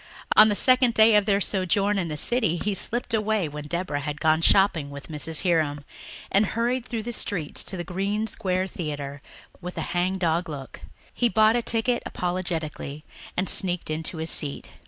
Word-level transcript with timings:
On 0.35 0.49
the 0.49 0.55
second 0.55 0.95
day 0.95 1.13
of 1.15 1.25
their 1.27 1.39
sojourn 1.39 1.99
in 1.99 2.07
the 2.07 2.17
city 2.17 2.57
he 2.57 2.73
slipped 2.73 3.13
away 3.13 3.47
when 3.47 3.67
Deborah 3.67 3.99
had 3.99 4.19
gone 4.19 4.41
shopping 4.41 4.89
with 4.89 5.09
Mrs. 5.09 5.43
Hiram 5.43 5.85
and 6.31 6.43
hurried 6.43 6.87
through 6.87 7.03
the 7.03 7.13
streets 7.13 7.63
to 7.65 7.77
the 7.77 7.83
Green 7.83 8.25
Square 8.25 8.65
Theatre 8.69 9.21
with 9.61 9.77
a 9.77 9.81
hang 9.93 10.17
dog 10.17 10.49
look. 10.49 10.81
He 11.13 11.29
bought 11.29 11.55
a 11.55 11.61
ticket 11.61 12.01
apologetically 12.03 13.05
and 13.37 13.47
sneaked 13.47 13.91
in 13.91 14.01
to 14.01 14.17
his 14.17 14.31
seat. 14.31 14.71